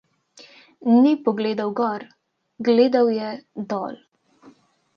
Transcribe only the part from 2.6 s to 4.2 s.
gledal je dol.